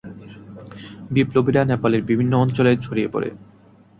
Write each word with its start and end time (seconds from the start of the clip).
বিপ্লবীরা 1.11 1.61
নেপালের 1.65 2.01
বিভিন্ন 2.03 2.33
অঞ্চলে 2.35 2.71
ছড়িয়ে 2.77 3.09
পড়ে। 3.13 3.29